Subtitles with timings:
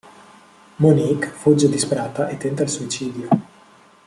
[0.79, 3.27] Monique fugge disperata e tenta il suicidio.